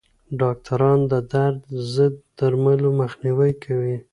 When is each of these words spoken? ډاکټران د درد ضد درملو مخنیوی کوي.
ډاکټران 0.39 0.99
د 1.11 1.13
درد 1.31 1.59
ضد 1.93 2.15
درملو 2.37 2.89
مخنیوی 3.01 3.51
کوي. 3.63 3.97